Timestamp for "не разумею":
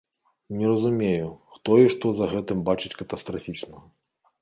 0.61-1.27